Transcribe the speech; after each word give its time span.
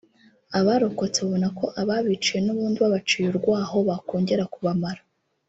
abarokotse 0.59 1.17
babona 1.25 1.47
ko 1.59 1.65
ababiciye 1.81 2.39
n’ubundi 2.43 2.77
babaciye 2.83 3.25
urwaho 3.29 3.77
bakongera 3.89 4.43
kubamara 4.53 5.01